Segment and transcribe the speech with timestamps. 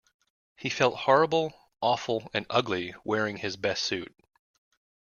[0.55, 4.15] He felt horrible, awful, and ugly wearing his best suit.